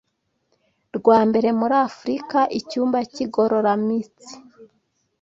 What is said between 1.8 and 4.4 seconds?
Afurika, icyumba cy’igororamitsi